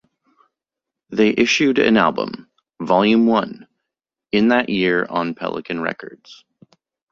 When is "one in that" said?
3.27-4.67